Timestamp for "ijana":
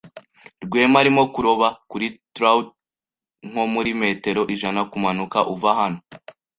4.55-4.81